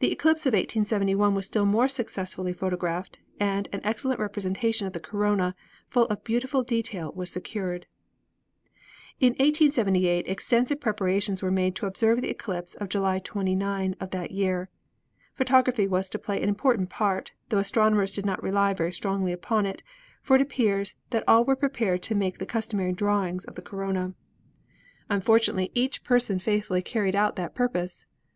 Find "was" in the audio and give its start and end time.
1.32-1.46, 7.14-7.30, 15.86-16.08